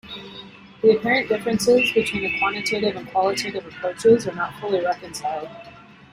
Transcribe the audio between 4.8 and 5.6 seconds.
reconciled.